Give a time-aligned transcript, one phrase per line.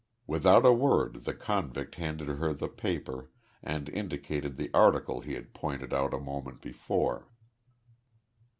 [0.25, 3.29] Without a word the convict handed her the paper
[3.61, 7.27] and indicated the article he had pointed out a moment before.